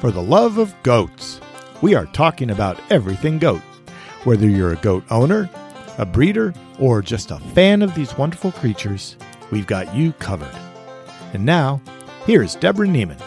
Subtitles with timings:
[0.00, 1.40] for the love of goats.
[1.80, 3.62] We are talking about everything goat.
[4.24, 5.48] Whether you're a goat owner,
[5.98, 9.16] a breeder, or just a fan of these wonderful creatures,
[9.50, 10.54] we've got you covered.
[11.32, 11.80] And now,
[12.26, 13.18] here's Deborah Niemann.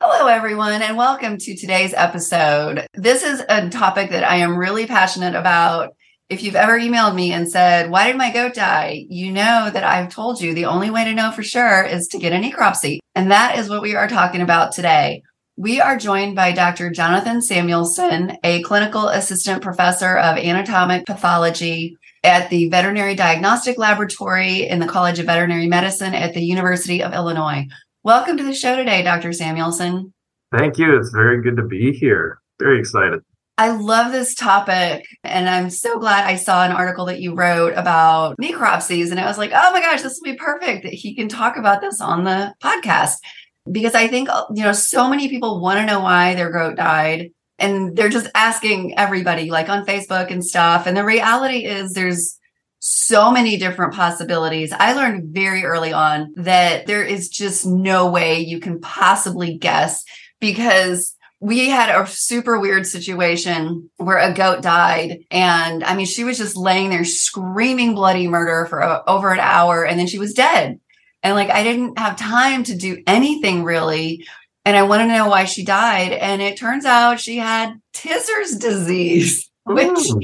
[0.00, 2.86] Hello, everyone, and welcome to today's episode.
[2.94, 5.96] This is a topic that I am really passionate about.
[6.30, 9.04] If you've ever emailed me and said, Why did my goat die?
[9.10, 12.18] You know that I've told you the only way to know for sure is to
[12.18, 12.98] get a necropsy.
[13.14, 15.22] And that is what we are talking about today.
[15.56, 16.90] We are joined by Dr.
[16.90, 24.80] Jonathan Samuelson, a clinical assistant professor of anatomic pathology at the Veterinary Diagnostic Laboratory in
[24.80, 27.66] the College of Veterinary Medicine at the University of Illinois.
[28.02, 29.34] Welcome to the show today, Dr.
[29.34, 30.14] Samuelson.
[30.56, 30.98] Thank you.
[30.98, 32.38] It's very good to be here.
[32.58, 33.20] Very excited.
[33.56, 35.06] I love this topic.
[35.22, 39.10] And I'm so glad I saw an article that you wrote about necropsies.
[39.10, 41.56] And I was like, oh my gosh, this will be perfect that he can talk
[41.56, 43.14] about this on the podcast.
[43.70, 46.76] Because I think, uh, you know, so many people want to know why their goat
[46.76, 47.30] died.
[47.58, 50.86] And they're just asking everybody, like on Facebook and stuff.
[50.86, 52.38] And the reality is, there's
[52.80, 54.72] so many different possibilities.
[54.72, 60.04] I learned very early on that there is just no way you can possibly guess
[60.40, 65.26] because we had a super weird situation where a goat died.
[65.30, 69.40] And i mean she was just laying there screaming bloody murder for a, over an
[69.40, 70.80] hour and then she was dead.
[71.22, 74.26] And like i didn't have time to do anything really.
[74.64, 76.12] And i wanted to know why she died.
[76.12, 80.20] And it turns out she had Tyzzer's disease which Ooh.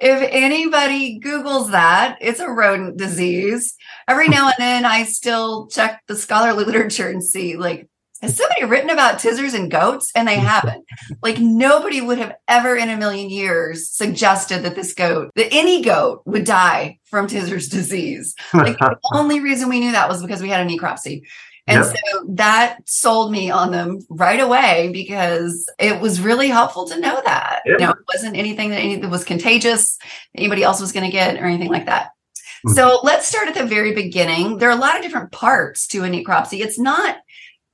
[0.00, 3.76] if anybody googles that it's a rodent disease.
[4.08, 7.88] Every now and then i still check the scholarly literature and see like
[8.24, 10.10] has somebody written about Tyzzer's and goats?
[10.14, 10.84] And they haven't.
[11.22, 15.82] like nobody would have ever in a million years suggested that this goat, that any
[15.82, 18.34] goat would die from Tyzzer's disease.
[18.52, 21.22] Like the only reason we knew that was because we had a necropsy.
[21.66, 21.96] And yep.
[21.96, 27.22] so that sold me on them right away because it was really helpful to know
[27.24, 27.62] that.
[27.64, 27.80] Yep.
[27.80, 29.98] You know, it wasn't anything that, any, that was contagious,
[30.34, 32.10] anybody else was going to get or anything like that.
[32.66, 32.74] Mm-hmm.
[32.74, 34.58] So let's start at the very beginning.
[34.58, 36.60] There are a lot of different parts to a necropsy.
[36.60, 37.16] It's not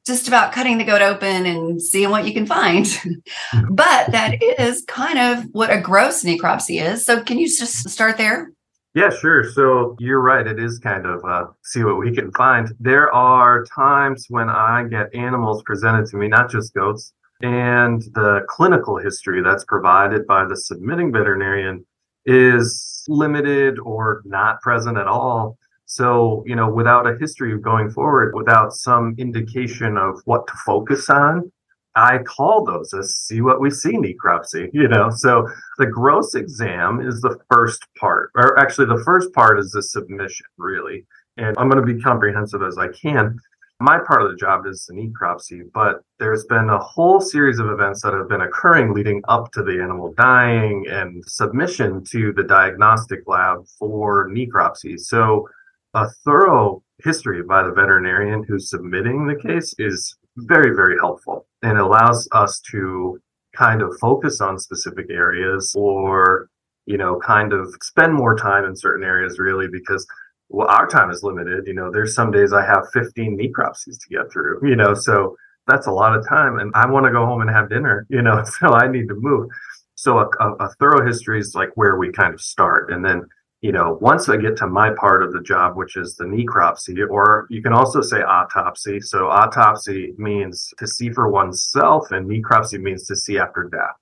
[0.07, 2.87] just about cutting the goat open and seeing what you can find.
[3.71, 7.05] but that is kind of what a gross necropsy is.
[7.05, 8.53] So can you just start there?
[8.95, 9.49] Yeah, sure.
[9.53, 10.47] So you're right.
[10.47, 12.73] It is kind of uh, see what we can find.
[12.81, 18.45] There are times when I get animals presented to me, not just goats, and the
[18.49, 21.87] clinical history that's provided by the submitting veterinarian
[22.27, 25.57] is limited or not present at all.
[25.91, 30.53] So, you know, without a history of going forward, without some indication of what to
[30.65, 31.51] focus on,
[31.97, 35.11] I call those a see what we see necropsy, you know.
[35.11, 35.49] So
[35.79, 40.47] the gross exam is the first part, or actually the first part is the submission,
[40.59, 41.05] really.
[41.39, 43.37] And I'm going to be comprehensive as I can.
[43.81, 47.67] My part of the job is the necropsy, but there's been a whole series of
[47.67, 52.45] events that have been occurring leading up to the animal dying and submission to the
[52.45, 54.97] diagnostic lab for necropsy.
[54.97, 55.49] So
[55.95, 61.79] a thorough history by the veterinarian who's submitting the case is very, very helpful and
[61.79, 63.19] allows us to
[63.57, 66.49] kind of focus on specific areas or,
[66.87, 70.07] you know, kind of spend more time in certain areas really because
[70.49, 71.67] well, our time is limited.
[71.67, 75.37] You know, there's some days I have 15 necropsies to get through, you know, so
[75.67, 78.23] that's a lot of time and I want to go home and have dinner, you
[78.23, 79.49] know, so I need to move.
[79.95, 82.91] So a, a, a thorough history is like where we kind of start.
[82.91, 83.27] And then
[83.61, 86.97] you know, once I get to my part of the job, which is the necropsy,
[87.09, 89.01] or you can also say autopsy.
[89.01, 93.97] So autopsy means to see for oneself, and necropsy means to see after death,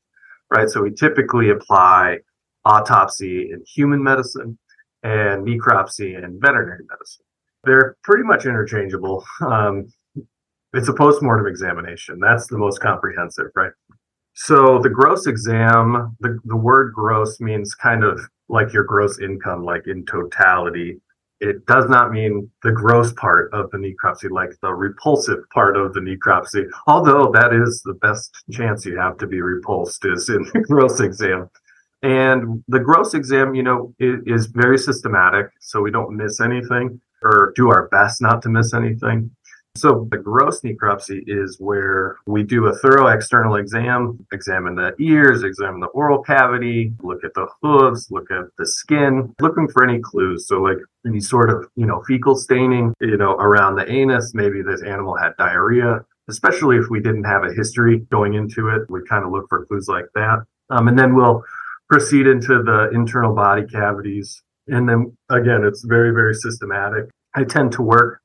[0.54, 0.68] right?
[0.68, 2.18] So we typically apply
[2.64, 4.58] autopsy in human medicine
[5.02, 7.24] and necropsy in veterinary medicine.
[7.64, 9.24] They're pretty much interchangeable.
[9.41, 9.92] Um,
[10.72, 12.20] it's a postmortem examination.
[12.20, 13.72] That's the most comprehensive, right?
[14.41, 19.65] So the gross exam, the, the word gross means kind of like your gross income,
[19.65, 21.00] like in totality.
[21.41, 25.92] It does not mean the gross part of the necropsy, like the repulsive part of
[25.92, 30.45] the necropsy, although that is the best chance you have to be repulsed is in
[30.54, 31.51] the gross exam.
[32.03, 37.01] And the gross exam, you know, is, is very systematic, so we don't miss anything
[37.24, 39.33] or do our best not to miss anything.
[39.78, 45.45] So the gross necropsy is where we do a thorough external exam, examine the ears,
[45.45, 50.01] examine the oral cavity, look at the hooves, look at the skin, looking for any
[50.01, 50.48] clues.
[50.48, 54.63] So like any sort of, you know, fecal staining, you know, around the anus, maybe
[54.63, 58.91] this animal had diarrhea, especially if we didn't have a history going into it.
[58.91, 60.45] We kind of look for clues like that.
[60.71, 61.45] Um, and then we'll
[61.89, 64.42] proceed into the internal body cavities.
[64.66, 67.07] And then again, it's very, very systematic.
[67.34, 68.21] I tend to work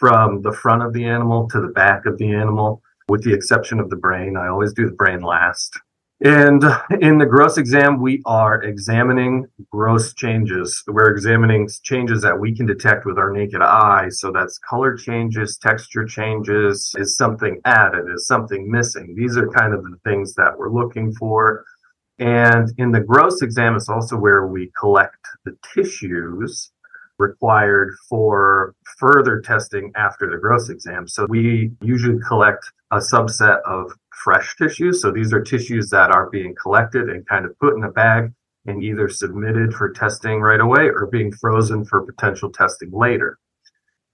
[0.00, 3.78] from the front of the animal to the back of the animal, with the exception
[3.78, 4.34] of the brain.
[4.34, 5.78] I always do the brain last.
[6.22, 6.62] And
[7.00, 10.82] in the gross exam, we are examining gross changes.
[10.86, 14.08] We're examining changes that we can detect with our naked eye.
[14.10, 16.94] So that's color changes, texture changes.
[16.96, 18.06] Is something added?
[18.14, 19.14] Is something missing?
[19.16, 21.64] These are kind of the things that we're looking for.
[22.18, 26.70] And in the gross exam, it's also where we collect the tissues
[27.20, 31.06] required for further testing after the gross exam.
[31.06, 33.92] So we usually collect a subset of
[34.24, 35.00] fresh tissues.
[35.00, 38.32] So these are tissues that are being collected and kind of put in a bag
[38.66, 43.38] and either submitted for testing right away or being frozen for potential testing later.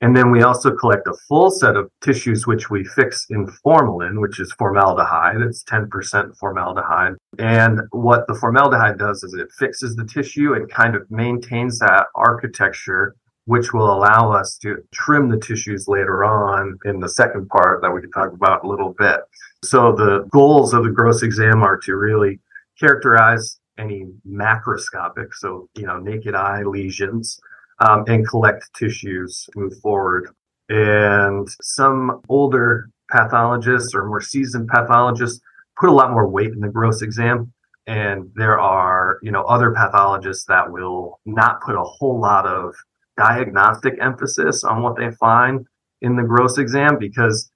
[0.03, 4.21] And then we also collect a full set of tissues, which we fix in formalin,
[4.21, 5.41] which is formaldehyde.
[5.41, 7.15] It's 10% formaldehyde.
[7.39, 12.07] And what the formaldehyde does is it fixes the tissue and kind of maintains that
[12.15, 13.15] architecture,
[13.47, 17.91] which will allow us to trim the tissues later on in the second part that
[17.91, 19.21] we can talk about a little bit.
[19.65, 22.39] So the goals of the gross exam are to really
[22.79, 27.41] characterize any macroscopic, so, you know, naked eye lesions
[27.81, 30.31] um, and collect tissues move forward.
[30.69, 35.41] And some older pathologists or more seasoned pathologists
[35.79, 37.53] put a lot more weight in the gross exam.
[37.87, 42.75] And there are, you know, other pathologists that will not put a whole lot of
[43.17, 45.67] diagnostic emphasis on what they find
[46.03, 47.51] in the gross exam because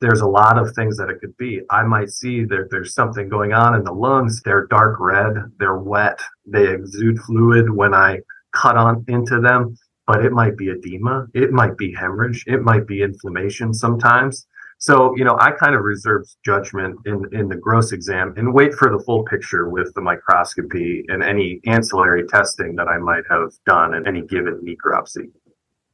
[0.00, 1.60] there's a lot of things that it could be.
[1.70, 4.42] I might see that there's something going on in the lungs.
[4.42, 8.20] They're dark red, they're wet, they exude fluid when I
[8.60, 9.76] cut on into them,
[10.06, 14.46] but it might be edema, it might be hemorrhage, it might be inflammation sometimes.
[14.80, 18.74] So, you know, I kind of reserve judgment in, in the gross exam and wait
[18.74, 23.50] for the full picture with the microscopy and any ancillary testing that I might have
[23.66, 25.30] done in any given necropsy.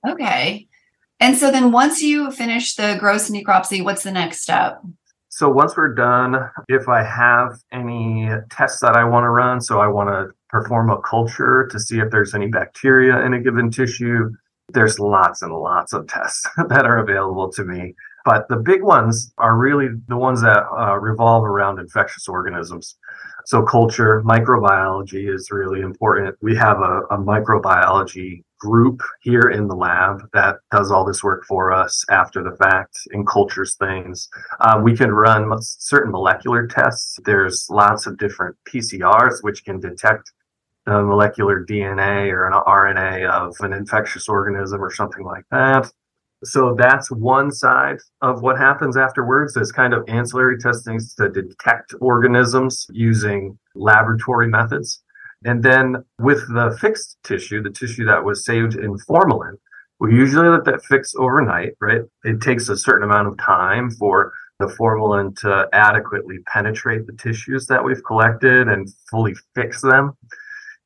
[0.06, 0.68] Okay.
[1.18, 4.82] And so then once you finish the gross necropsy, what's the next step?
[5.30, 6.36] So once we're done,
[6.68, 10.88] if I have any tests that I want to run, so I want to perform
[10.88, 14.30] a culture to see if there's any bacteria in a given tissue.
[14.72, 17.94] There's lots and lots of tests that are available to me.
[18.24, 22.96] But the big ones are really the ones that uh, revolve around infectious organisms.
[23.46, 26.36] So culture, microbiology is really important.
[26.40, 31.44] We have a, a, microbiology group here in the lab that does all this work
[31.44, 34.28] for us after the fact and cultures things.
[34.60, 37.18] Uh, we can run certain molecular tests.
[37.26, 40.32] There's lots of different PCRs which can detect
[40.86, 45.90] a molecular DNA or an RNA of an infectious organism or something like that.
[46.44, 49.54] So that's one side of what happens afterwards.
[49.54, 55.02] There's kind of ancillary testing to detect organisms using laboratory methods.
[55.44, 59.56] And then with the fixed tissue, the tissue that was saved in formalin,
[60.00, 62.02] we usually let that fix overnight, right?
[62.24, 67.66] It takes a certain amount of time for the formalin to adequately penetrate the tissues
[67.66, 70.12] that we've collected and fully fix them.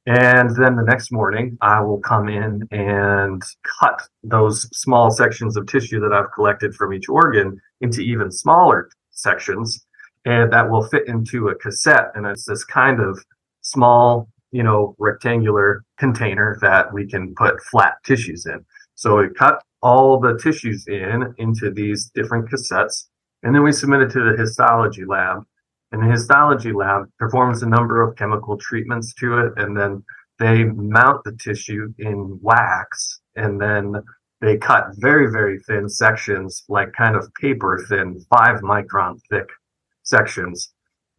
[0.08, 3.42] And then the next morning, I will come in and
[3.78, 8.88] cut those small sections of tissue that I've collected from each organ into even smaller
[9.10, 9.84] sections.
[10.24, 12.06] And that will fit into a cassette.
[12.14, 13.22] And it's this kind of
[13.60, 18.64] small, you know, rectangular container that we can put flat tissues in.
[18.94, 23.08] So we cut all the tissues in into these different cassettes.
[23.42, 25.44] And then we submit it to the histology lab
[25.92, 30.04] and the histology lab performs a number of chemical treatments to it, and then
[30.38, 33.94] they mount the tissue in wax, and then
[34.40, 39.48] they cut very, very thin sections, like kind of paper thin, five micron thick
[40.04, 40.72] sections.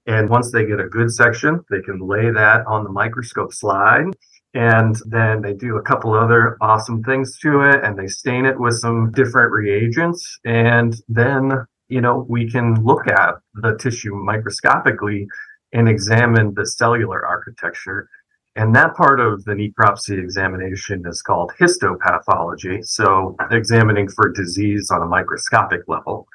[0.06, 4.06] And once they get a good section, they can lay that on the microscope slide.
[4.54, 8.60] And then they do a couple other awesome things to it and they stain it
[8.60, 10.40] with some different reagents.
[10.46, 15.28] And then you know, we can look at the tissue microscopically
[15.74, 18.08] and examine the cellular architecture.
[18.56, 22.86] And that part of the necropsy examination is called histopathology.
[22.86, 26.28] So examining for disease on a microscopic level.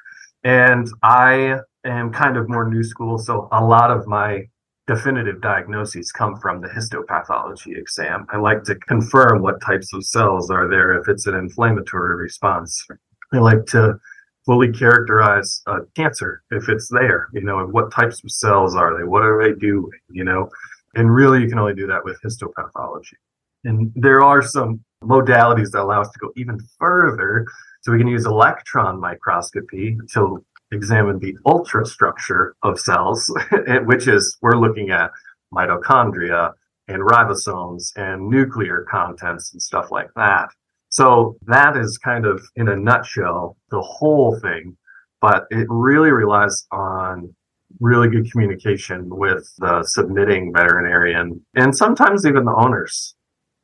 [0.43, 3.17] And I am kind of more new school.
[3.17, 4.43] So a lot of my
[4.87, 8.25] definitive diagnoses come from the histopathology exam.
[8.31, 12.85] I like to confirm what types of cells are there if it's an inflammatory response.
[13.33, 13.99] I like to
[14.45, 18.97] fully characterize uh, cancer if it's there, you know, and what types of cells are
[18.97, 19.03] they?
[19.03, 20.49] What are they doing, you know?
[20.95, 23.13] And really, you can only do that with histopathology.
[23.63, 27.45] And there are some modalities that allow us to go even further.
[27.81, 33.31] So we can use electron microscopy to examine the ultrastructure of cells,
[33.85, 35.11] which is we're looking at
[35.53, 36.53] mitochondria
[36.87, 40.49] and ribosomes and nuclear contents and stuff like that.
[40.95, 44.77] So that is kind of in a nutshell the whole thing,
[45.19, 47.35] but it really relies on
[47.81, 53.13] really good communication with the submitting veterinarian and sometimes even the owners.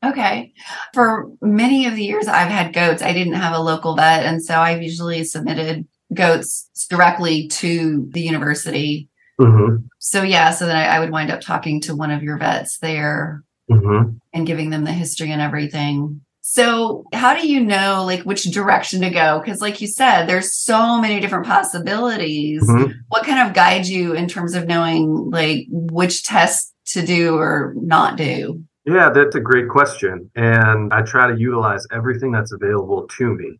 [0.03, 0.51] Okay.
[0.93, 4.25] For many of the years I've had goats, I didn't have a local vet.
[4.25, 9.07] And so I've usually submitted goats directly to the university.
[9.39, 9.85] Mm-hmm.
[9.99, 12.79] So, yeah, so then I, I, would wind up talking to one of your vets
[12.79, 14.17] there mm-hmm.
[14.33, 16.19] and giving them the history and everything.
[16.43, 19.39] So, how do you know like which direction to go?
[19.39, 22.67] Because, like you said, there's so many different possibilities.
[22.67, 22.91] Mm-hmm.
[23.09, 27.73] What kind of guides you in terms of knowing like which tests to do or
[27.77, 28.63] not do?
[28.85, 30.31] Yeah, that's a great question.
[30.35, 33.59] And I try to utilize everything that's available to me.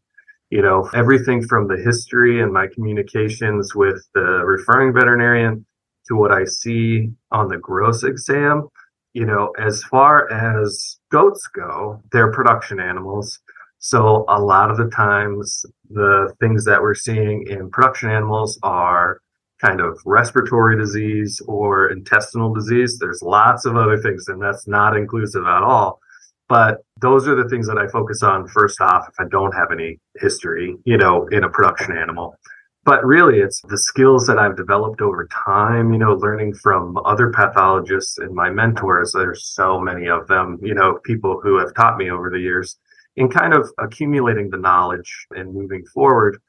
[0.49, 5.65] You know, everything from the history and my communications with the referring veterinarian
[6.07, 8.67] to what I see on the gross exam.
[9.13, 13.39] You know, as far as goats go, they're production animals.
[13.79, 19.19] So a lot of the times, the things that we're seeing in production animals are
[19.59, 22.97] kind of respiratory disease or intestinal disease.
[22.99, 25.99] There's lots of other things, and that's not inclusive at all.
[26.47, 29.71] But those are the things that I focus on first off if I don't have
[29.71, 32.35] any history, you know, in a production animal.
[32.83, 37.29] But really, it's the skills that I've developed over time, you know, learning from other
[37.31, 39.13] pathologists and my mentors.
[39.13, 42.79] There's so many of them, you know, people who have taught me over the years
[43.17, 46.39] in kind of accumulating the knowledge and moving forward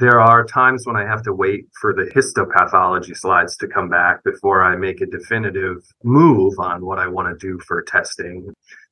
[0.00, 4.24] there are times when I have to wait for the histopathology slides to come back
[4.24, 8.50] before I make a definitive move on what I want to do for testing.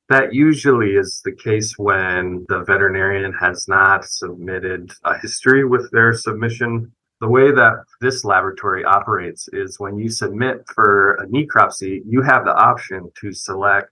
[0.09, 6.13] That usually is the case when the veterinarian has not submitted a history with their
[6.13, 6.91] submission.
[7.21, 12.43] The way that this laboratory operates is when you submit for a necropsy, you have
[12.43, 13.91] the option to select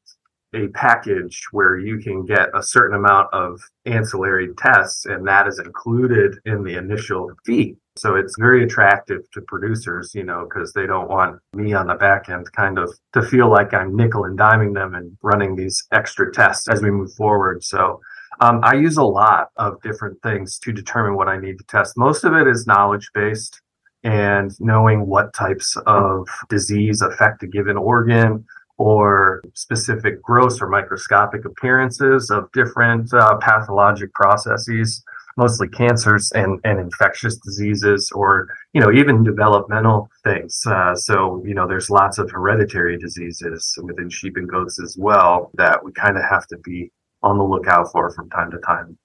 [0.56, 5.60] a package where you can get a certain amount of ancillary tests, and that is
[5.60, 7.76] included in the initial fee.
[7.98, 11.96] So it's very attractive to producers, you know, because they don't want me on the
[11.96, 15.86] back end kind of to feel like I'm nickel and diming them and running these
[15.92, 17.64] extra tests as we move forward.
[17.64, 18.00] So
[18.40, 21.98] um, I use a lot of different things to determine what I need to test.
[21.98, 23.62] Most of it is knowledge based
[24.04, 28.46] and knowing what types of disease affect a given organ,
[28.78, 35.04] or specific gross or microscopic appearances of different uh, pathologic processes,
[35.38, 40.62] mostly cancers and, and infectious diseases, or you know even developmental things.
[40.66, 45.52] Uh, so you know there's lots of hereditary diseases within sheep and goats as well
[45.54, 46.92] that we kind of have to be
[47.24, 48.98] on the lookout for from time to time.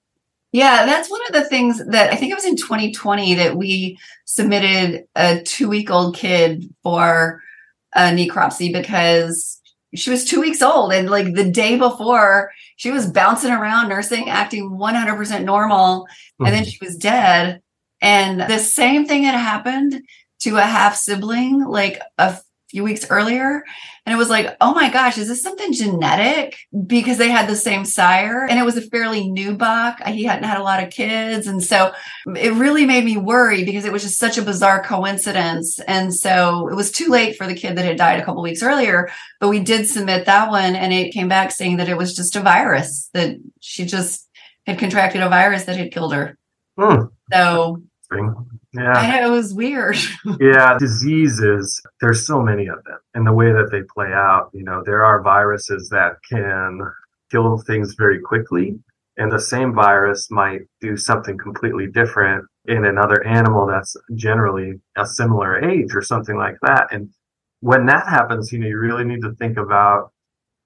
[0.51, 3.97] Yeah, that's one of the things that I think it was in 2020 that we
[4.25, 7.41] submitted a two week old kid for
[7.95, 9.59] a necropsy because
[9.95, 14.29] she was two weeks old and like the day before she was bouncing around nursing
[14.29, 16.45] acting 100% normal mm-hmm.
[16.45, 16.69] and then mm-hmm.
[16.69, 17.61] she was dead
[18.01, 20.01] and the same thing had happened
[20.39, 22.37] to a half sibling like a
[22.73, 23.63] few weeks earlier.
[24.05, 26.57] And it was like, oh my gosh, is this something genetic?
[26.87, 30.01] Because they had the same sire and it was a fairly new buck.
[30.07, 31.45] He hadn't had a lot of kids.
[31.45, 31.93] And so
[32.35, 35.79] it really made me worry because it was just such a bizarre coincidence.
[35.81, 38.63] And so it was too late for the kid that had died a couple weeks
[38.63, 42.15] earlier, but we did submit that one and it came back saying that it was
[42.15, 44.27] just a virus that she just
[44.65, 46.39] had contracted a virus that had killed her.
[46.77, 47.05] Hmm.
[47.31, 47.83] So
[48.73, 48.93] yeah.
[48.93, 49.97] I know it was weird.
[50.39, 52.97] yeah, diseases, there's so many of them.
[53.13, 56.79] And the way that they play out, you know, there are viruses that can
[57.31, 58.79] kill things very quickly.
[59.17, 65.05] And the same virus might do something completely different in another animal that's generally a
[65.05, 66.87] similar age or something like that.
[66.91, 67.09] And
[67.59, 70.11] when that happens, you know, you really need to think about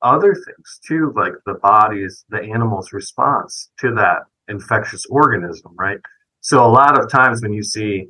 [0.02, 6.00] other things too, like the body's, the animal's response to that infectious organism, right?
[6.48, 8.08] So a lot of times when you see,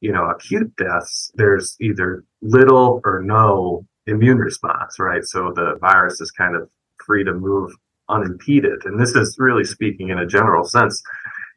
[0.00, 5.24] you know, acute deaths, there's either little or no immune response, right?
[5.24, 6.70] So the virus is kind of
[7.04, 7.72] free to move
[8.08, 8.84] unimpeded.
[8.84, 11.02] And this is really speaking in a general sense.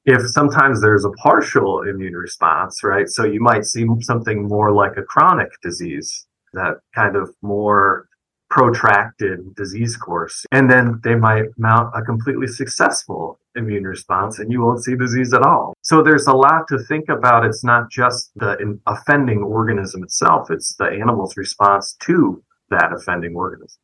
[0.04, 3.08] If sometimes there's a partial immune response, right?
[3.08, 8.08] So you might see something more like a chronic disease, that kind of more
[8.50, 10.44] protracted disease course.
[10.52, 15.34] And then they might mount a completely successful immune response and you won't see disease
[15.34, 15.74] at all.
[15.84, 17.46] So there's a lot to think about.
[17.46, 23.78] It's not just the offending organism itself, it's the animal's response to that offending organism.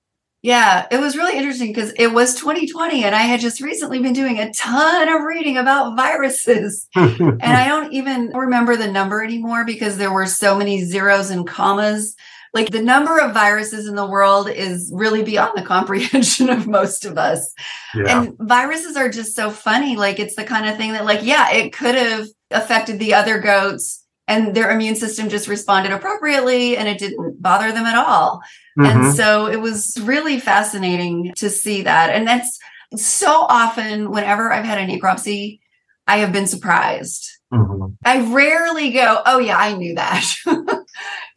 [0.46, 4.14] Yeah, it was really interesting because it was 2020 and I had just recently been
[4.14, 6.88] doing a ton of reading about viruses.
[6.96, 11.48] and I don't even remember the number anymore because there were so many zeros and
[11.48, 12.16] commas
[12.56, 17.06] Like the number of viruses in the world is really beyond the comprehension of most
[17.06, 17.54] of us.
[17.94, 18.22] Yeah.
[18.22, 19.98] And viruses are just so funny.
[19.98, 23.40] Like it's the kind of thing that, like, yeah, it could have affected the other
[23.40, 28.42] goats and their immune system just responded appropriately and it didn't bother them at all.
[28.80, 29.04] Mm-hmm.
[29.04, 32.10] And so it was really fascinating to see that.
[32.10, 32.58] And that's
[32.96, 35.60] so often whenever I've had a necropsy,
[36.08, 37.35] I have been surprised.
[37.56, 37.94] Mm-hmm.
[38.04, 40.26] I rarely go, oh, yeah, I knew that.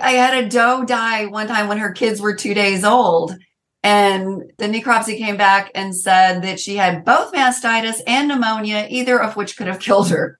[0.01, 3.37] I had a doe die one time when her kids were two days old.
[3.83, 9.21] And the necropsy came back and said that she had both mastitis and pneumonia, either
[9.21, 10.39] of which could have killed her.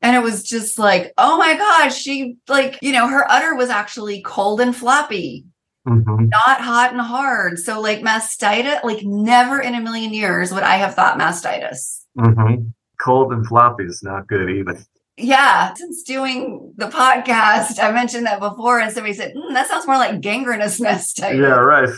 [0.00, 3.70] And it was just like, oh my gosh, she like, you know, her udder was
[3.70, 5.46] actually cold and floppy,
[5.88, 6.28] mm-hmm.
[6.28, 7.58] not hot and hard.
[7.58, 12.02] So like mastitis, like never in a million years would I have thought mastitis.
[12.16, 12.68] Mm-hmm.
[13.02, 14.78] Cold and floppy is not good either
[15.18, 19.86] yeah, since doing the podcast, I mentioned that before, and somebody said mm, that sounds
[19.86, 21.40] more like gangrenous mastitis.
[21.40, 21.88] Yeah, right.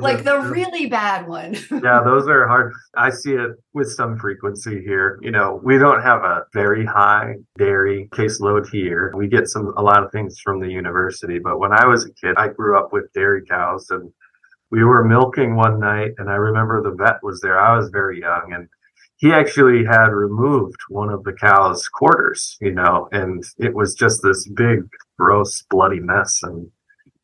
[0.00, 1.54] like the really bad one.
[1.82, 2.72] yeah, those are hard.
[2.96, 5.18] I see it with some frequency here.
[5.22, 9.12] You know, we don't have a very high dairy caseload here.
[9.16, 12.14] We get some a lot of things from the university, but when I was a
[12.14, 14.12] kid, I grew up with dairy cows, and
[14.70, 17.58] we were milking one night, and I remember the vet was there.
[17.58, 18.68] I was very young, and
[19.22, 24.20] he actually had removed one of the cow's quarters, you know, and it was just
[24.20, 24.80] this big,
[25.16, 26.40] gross, bloody mess.
[26.42, 26.68] And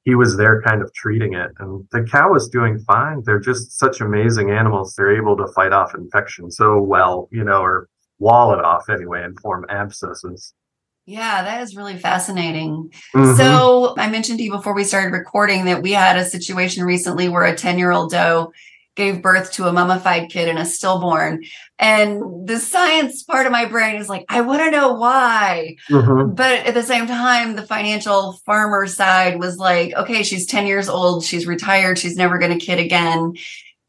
[0.05, 1.51] he was there kind of treating it.
[1.59, 3.25] And the cow was doing fine.
[3.25, 4.95] They're just such amazing animals.
[4.95, 7.89] They're able to fight off infection so well, you know, or
[8.21, 10.55] wall it off anyway and form abscesses.
[11.05, 12.93] Yeah, that is really fascinating.
[13.13, 13.37] Mm-hmm.
[13.37, 17.29] So, I mentioned to you before we started recording that we had a situation recently
[17.29, 18.53] where a 10 year old doe
[18.99, 21.45] gave birth to a mummified kid and a stillborn.
[21.79, 25.77] And the science part of my brain is like, I want to know why.
[25.89, 26.35] Mm-hmm.
[26.35, 30.89] But at the same time, the financial farmer side was like, okay, she's 10 years
[30.89, 31.25] old.
[31.25, 31.99] She's retired.
[31.99, 33.35] She's never going to kid again.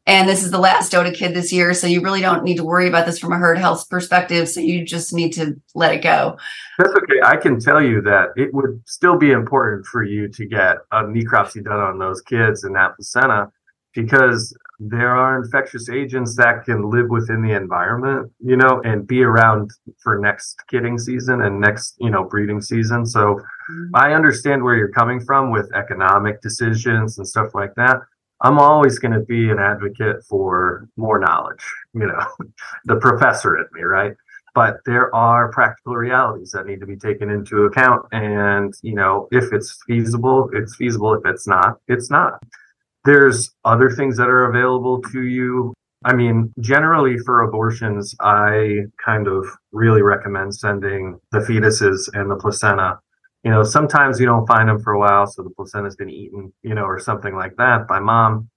[0.06, 1.74] And this is the last doe to kid this year.
[1.74, 4.48] So you really don't need to worry about this from a herd health perspective.
[4.48, 6.38] So you just need to let it go.
[6.78, 7.20] That's okay.
[7.24, 11.02] I can tell you that it would still be important for you to get a
[11.02, 13.50] necropsy done on those kids and that placenta
[13.94, 19.22] because there are infectious agents that can live within the environment, you know, and be
[19.22, 19.70] around
[20.02, 23.04] for next kidding season and next, you know, breeding season.
[23.04, 23.94] So mm-hmm.
[23.94, 27.98] I understand where you're coming from with economic decisions and stuff like that.
[28.42, 32.26] I'm always going to be an advocate for more knowledge, you know,
[32.86, 34.14] the professor in me, right?
[34.54, 38.06] But there are practical realities that need to be taken into account.
[38.12, 41.14] And, you know, if it's feasible, it's feasible.
[41.14, 42.42] If it's not, it's not.
[43.04, 45.72] There's other things that are available to you.
[46.04, 52.36] I mean, generally for abortions, I kind of really recommend sending the fetuses and the
[52.36, 52.98] placenta.
[53.44, 56.52] You know, sometimes you don't find them for a while, so the placenta's been eaten,
[56.62, 58.48] you know, or something like that by mom.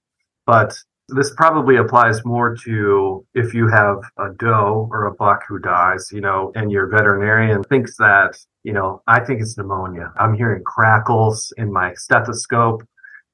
[0.46, 0.74] But
[1.08, 6.08] this probably applies more to if you have a doe or a buck who dies,
[6.12, 10.12] you know, and your veterinarian thinks that, you know, I think it's pneumonia.
[10.18, 12.82] I'm hearing crackles in my stethoscope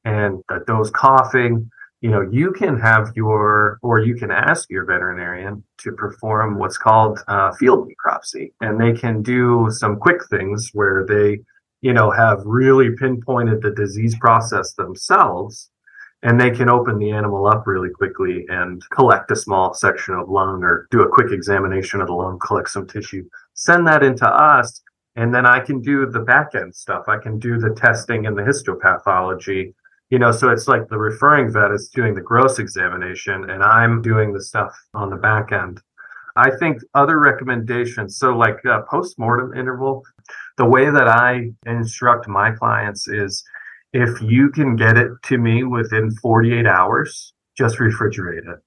[0.04, 4.84] and that those coughing, you know, you can have your, or you can ask your
[4.84, 8.52] veterinarian to perform what's called uh, field necropsy.
[8.60, 11.40] And they can do some quick things where they,
[11.82, 15.70] you know, have really pinpointed the disease process themselves.
[16.22, 20.28] And they can open the animal up really quickly and collect a small section of
[20.28, 24.26] lung or do a quick examination of the lung, collect some tissue, send that into
[24.26, 24.82] us.
[25.16, 27.04] And then I can do the back end stuff.
[27.08, 29.72] I can do the testing and the histopathology
[30.10, 34.02] you know so it's like the referring vet is doing the gross examination and i'm
[34.02, 35.80] doing the stuff on the back end.
[36.36, 40.02] I think other recommendations so like a post-mortem interval
[40.58, 43.42] the way that i instruct my clients is
[43.92, 48.60] if you can get it to me within 48 hours just refrigerate it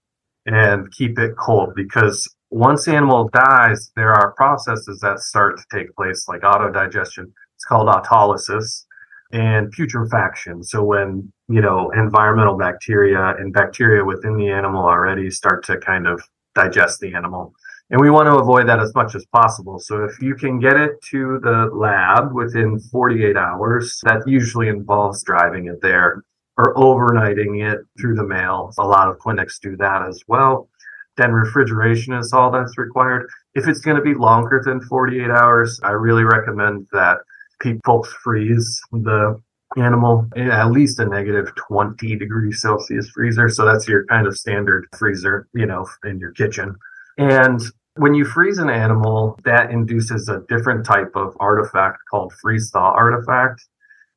[0.46, 5.64] and keep it cold because once the animal dies there are processes that start to
[5.76, 8.84] take place like autodigestion it's called autolysis
[9.34, 10.64] and putrefaction.
[10.64, 16.08] So when, you know, environmental bacteria and bacteria within the animal already start to kind
[16.08, 16.22] of
[16.56, 17.54] digest the animal.
[17.90, 19.80] And we want to avoid that as much as possible.
[19.80, 25.24] So if you can get it to the lab within 48 hours, that usually involves
[25.24, 26.24] driving it there
[26.56, 28.72] or overnighting it through the mail.
[28.78, 30.70] A lot of clinics do that as well.
[31.18, 33.28] Then refrigeration is all that's required.
[33.56, 37.18] If it's going to be longer than 48 hours, I really recommend that
[37.64, 39.42] people freeze the
[39.78, 43.50] animal in at least a negative 20 degrees Celsius freezer.
[43.50, 46.76] So that's your kind of standard freezer, you know, in your kitchen.
[47.18, 47.60] And
[47.96, 52.92] when you freeze an animal, that induces a different type of artifact called freeze thaw
[52.92, 53.66] artifact.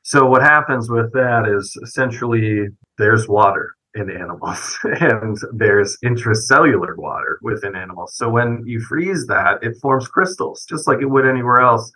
[0.03, 7.39] So what happens with that is essentially there's water in animals and there's intracellular water
[7.43, 8.17] within animals.
[8.17, 11.91] So when you freeze that, it forms crystals just like it would anywhere else.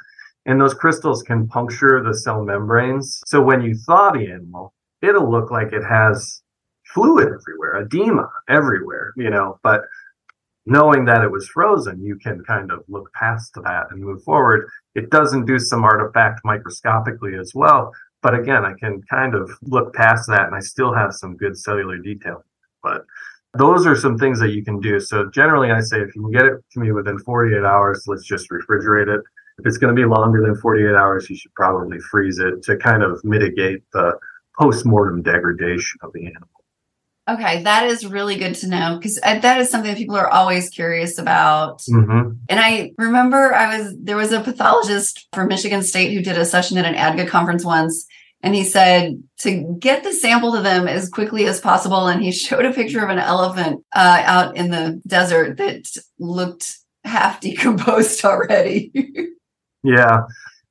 [0.46, 3.20] And those crystals can puncture the cell membranes.
[3.26, 6.42] So when you thaw the animal, it'll look like it has
[6.94, 9.82] fluid everywhere, edema everywhere, you know, but
[10.66, 14.68] knowing that it was frozen, you can kind of look past that and move forward.
[14.94, 17.92] It does induce some artifact microscopically as well.
[18.22, 21.56] But again, I can kind of look past that and I still have some good
[21.56, 22.44] cellular detail.
[22.82, 23.04] But
[23.54, 25.00] those are some things that you can do.
[25.00, 28.24] So generally, I say if you can get it to me within 48 hours, let's
[28.24, 29.22] just refrigerate it.
[29.60, 32.78] If it's going to be longer than 48 hours, you should probably freeze it to
[32.78, 34.18] kind of mitigate the
[34.58, 36.48] post-mortem degradation of the animal.
[37.28, 40.30] Okay, that is really good to know because uh, that is something that people are
[40.30, 41.80] always curious about.
[41.82, 42.32] Mm-hmm.
[42.48, 46.46] And I remember I was there was a pathologist from Michigan State who did a
[46.46, 48.06] session at an ADGA conference once,
[48.42, 52.08] and he said to get the sample to them as quickly as possible.
[52.08, 55.86] And he showed a picture of an elephant uh, out in the desert that
[56.18, 58.92] looked half decomposed already.
[59.82, 60.22] Yeah,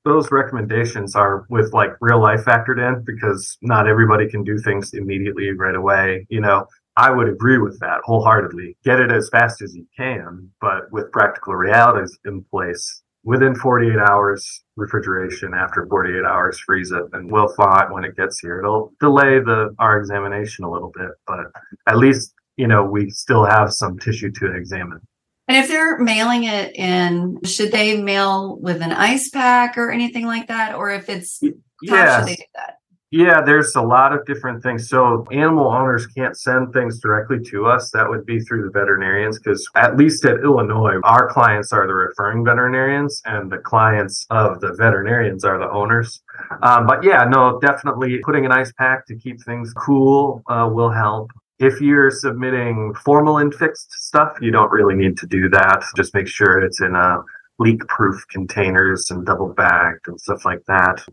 [0.05, 4.93] those recommendations are with like real life factored in because not everybody can do things
[4.93, 6.25] immediately right away.
[6.29, 8.77] You know, I would agree with that wholeheartedly.
[8.83, 13.97] Get it as fast as you can, but with practical realities in place, within 48
[13.99, 18.59] hours refrigeration, after 48 hours freeze it, and we'll thaw it when it gets here.
[18.59, 21.39] It'll delay the our examination a little bit, but
[21.87, 25.01] at least you know we still have some tissue to examine.
[25.49, 30.27] And if they're mailing it in, should they mail with an ice pack or anything
[30.27, 30.75] like that?
[30.75, 31.41] Or if it's
[31.81, 32.75] Yeah, should they do that?
[33.09, 34.87] Yeah, there's a lot of different things.
[34.87, 37.89] So animal owners can't send things directly to us.
[37.89, 41.95] That would be through the veterinarians because at least at Illinois, our clients are the
[41.95, 46.21] referring veterinarians and the clients of the veterinarians are the owners.
[46.61, 50.91] Um, but yeah, no, definitely putting an ice pack to keep things cool uh, will
[50.91, 51.31] help.
[51.59, 55.83] If you're submitting formalin fixed stuff, you don't really need to do that.
[55.95, 57.23] Just make sure it's in uh, a
[57.59, 61.03] leak proof containers and double bagged and stuff like that.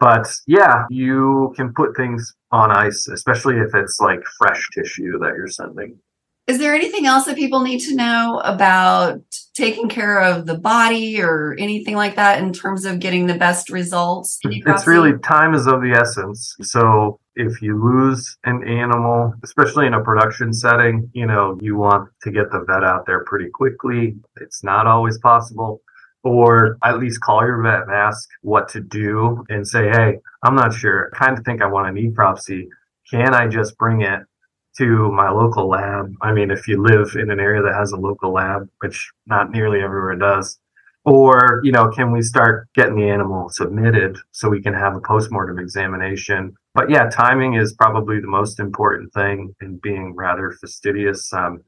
[0.00, 5.34] But yeah, you can put things on ice, especially if it's like fresh tissue that
[5.36, 5.98] you're sending.
[6.46, 9.20] Is there anything else that people need to know about
[9.54, 13.68] taking care of the body or anything like that in terms of getting the best
[13.68, 14.38] results?
[14.44, 16.54] It's really time is of the essence.
[16.62, 22.10] So if you lose an animal, especially in a production setting, you know, you want
[22.22, 24.16] to get the vet out there pretty quickly.
[24.40, 25.80] It's not always possible.
[26.22, 30.54] Or at least call your vet and ask what to do and say, hey, I'm
[30.54, 31.10] not sure.
[31.12, 32.68] I kind of think I want a necropsy.
[33.10, 34.20] Can I just bring it
[34.78, 36.14] to my local lab?
[36.22, 39.50] I mean, if you live in an area that has a local lab, which not
[39.50, 40.58] nearly everywhere does,
[41.06, 45.00] or you know can we start getting the animal submitted so we can have a
[45.00, 46.54] postmortem examination?
[46.74, 51.32] But yeah timing is probably the most important thing and being rather fastidious.
[51.32, 51.62] Um,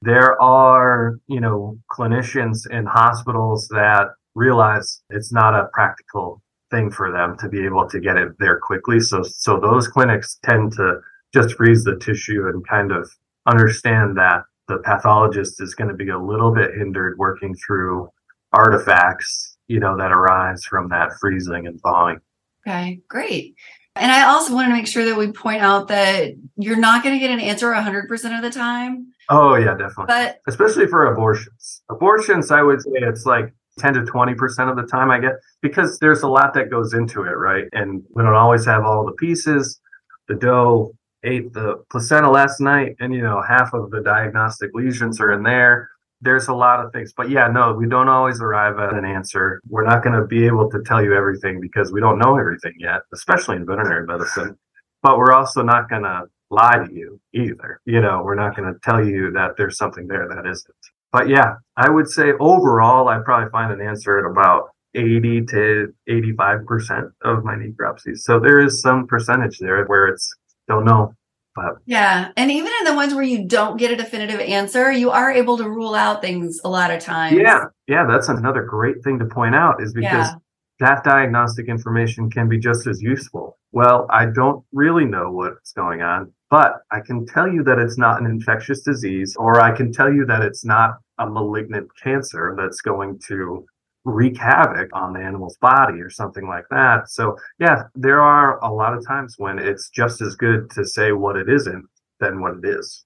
[0.00, 7.10] there are you know clinicians in hospitals that realize it's not a practical thing for
[7.12, 9.00] them to be able to get it there quickly.
[9.00, 11.00] So so those clinics tend to
[11.34, 13.10] just freeze the tissue and kind of
[13.46, 18.08] understand that the pathologist is going to be a little bit hindered working through
[18.52, 22.18] artifacts, you know, that arise from that freezing and thawing.
[22.66, 23.54] Okay, great.
[23.96, 27.14] And I also want to make sure that we point out that you're not going
[27.14, 30.06] to get an answer 100% of the time, Oh yeah, definitely.
[30.08, 31.82] but Especially for abortions.
[31.90, 35.98] Abortions, I would say it's like 10 to 20% of the time I get because
[35.98, 37.64] there's a lot that goes into it, right?
[37.72, 39.80] And we don't always have all the pieces.
[40.28, 40.92] The doe
[41.24, 45.42] ate the placenta last night and, you know, half of the diagnostic lesions are in
[45.42, 45.90] there.
[46.20, 47.12] There's a lot of things.
[47.16, 49.60] But yeah, no, we don't always arrive at an answer.
[49.68, 52.74] We're not going to be able to tell you everything because we don't know everything
[52.78, 54.56] yet, especially in veterinary medicine.
[55.02, 57.80] But we're also not going to lie to you either.
[57.84, 60.74] You know, we're not going to tell you that there's something there that isn't.
[61.12, 65.94] But yeah, I would say overall, I probably find an answer at about 80 to
[66.08, 68.18] 85% of my necropsies.
[68.18, 70.32] So there is some percentage there where it's
[70.68, 71.12] don't know.
[71.54, 72.32] But yeah.
[72.36, 75.56] And even in the ones where you don't get a definitive answer, you are able
[75.58, 77.36] to rule out things a lot of times.
[77.36, 80.34] yeah, yeah, that's another great thing to point out is because Yeah.
[80.80, 83.56] that diagnostic information can be just as useful.
[83.70, 87.98] Well, I don't really know what's going on, but I can tell you that it's
[87.98, 92.54] not an infectious disease, or I can tell you that it's not a malignant cancer
[92.58, 93.64] that's going to
[94.04, 97.08] wreak havoc on the animal's body or something like that.
[97.08, 101.12] So, yeah, there are a lot of times when it's just as good to say
[101.12, 101.86] what it isn't
[102.20, 103.04] than what it is.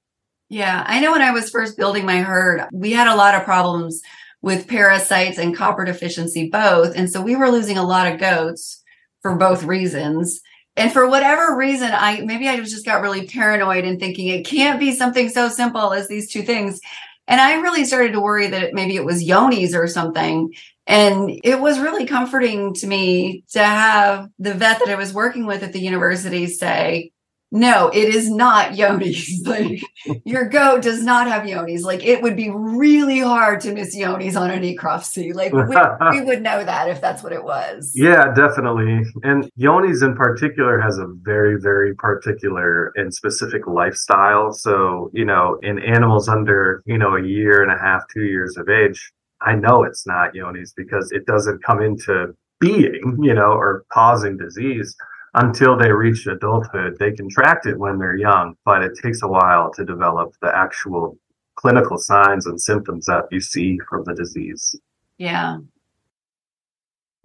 [0.49, 3.45] Yeah, I know when I was first building my herd, we had a lot of
[3.45, 4.01] problems
[4.41, 6.97] with parasites and copper deficiency both.
[6.97, 8.83] And so we were losing a lot of goats
[9.21, 10.41] for both reasons.
[10.77, 14.79] And for whatever reason, I maybe I just got really paranoid and thinking it can't
[14.79, 16.81] be something so simple as these two things.
[17.29, 20.55] And I really started to worry that maybe it was Johne's or something.
[20.87, 25.45] And it was really comforting to me to have the vet that I was working
[25.45, 27.13] with at the university say,
[27.51, 29.43] no, it is not Johne's.
[29.49, 29.81] Like
[30.25, 31.83] your goat does not have Johne's.
[31.83, 35.35] Like it would be really hard to miss Johne's on a necropsy.
[35.35, 35.63] Like we,
[36.21, 37.93] we, would know that if that's what it was.
[37.95, 39.05] Yeah, definitely.
[39.23, 44.53] And Johne's in particular has a very, very particular and specific lifestyle.
[44.53, 48.57] So, you know, in animals under, you know, a year and a half, two years
[48.59, 53.53] of age, I know it's not Johne's because it doesn't come into being, you know,
[53.53, 54.95] or causing disease
[55.39, 56.97] until they reach adulthood.
[56.99, 61.17] They contract it when they're young, but it takes a while to develop the actual
[61.57, 64.77] clinical signs and symptoms that you see from the disease.
[65.17, 65.59] Yeah.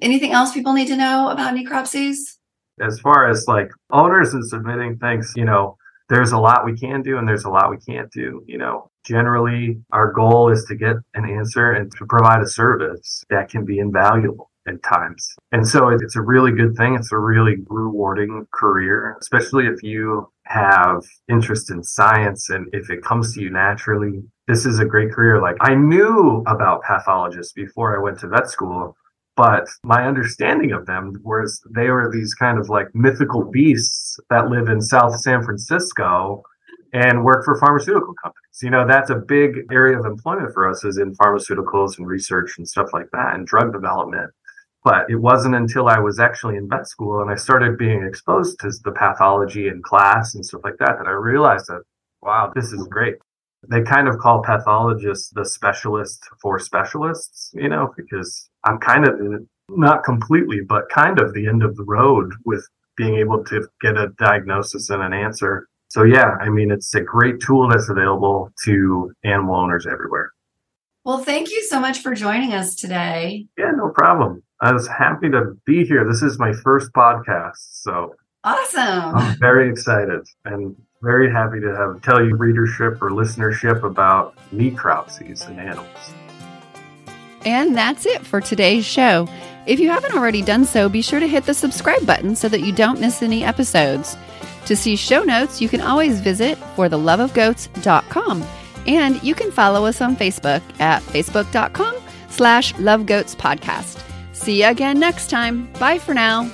[0.01, 2.37] Anything else people need to know about necropsies?
[2.79, 5.77] As far as like owners and submitting things, you know,
[6.09, 8.43] there's a lot we can do and there's a lot we can't do.
[8.47, 13.23] You know, generally our goal is to get an answer and to provide a service
[13.29, 15.35] that can be invaluable at times.
[15.51, 16.95] And so it's a really good thing.
[16.95, 23.03] It's a really rewarding career, especially if you have interest in science and if it
[23.03, 24.23] comes to you naturally.
[24.47, 25.41] This is a great career.
[25.41, 28.95] Like I knew about pathologists before I went to vet school,
[29.35, 34.49] but my understanding of them was they were these kind of like mythical beasts that
[34.49, 36.43] live in South San Francisco
[36.93, 38.61] and work for pharmaceutical companies.
[38.61, 42.57] You know, that's a big area of employment for us is in pharmaceuticals and research
[42.57, 44.29] and stuff like that and drug development.
[44.83, 48.59] But it wasn't until I was actually in vet school and I started being exposed
[48.59, 51.83] to the pathology in class and stuff like that that I realized that,
[52.21, 53.15] wow, this is great.
[53.69, 59.17] They kind of call pathologists the specialist for specialists, you know, because I'm kind of
[59.69, 62.67] not completely, but kind of the end of the road with
[62.97, 65.67] being able to get a diagnosis and an answer.
[65.87, 70.31] So yeah, I mean, it's a great tool that's available to animal owners everywhere.
[71.05, 73.47] Well, thank you so much for joining us today.
[73.57, 74.41] Yeah, no problem.
[74.61, 76.07] I was happy to be here.
[76.09, 79.15] This is my first podcast, so awesome.
[79.15, 85.49] I'm very excited and very happy to have tell you readership or listenership about necropsies
[85.49, 86.13] in animals.
[87.45, 89.27] And that's it for today's show.
[89.65, 92.61] If you haven't already done so, be sure to hit the subscribe button so that
[92.61, 94.15] you don't miss any episodes.
[94.67, 98.45] To see show notes, you can always visit fortheloveofgoats.com.
[98.87, 101.95] And you can follow us on Facebook at facebook.com
[102.29, 104.01] slash lovegoatspodcast.
[104.33, 105.71] See you again next time.
[105.73, 106.51] Bye for now.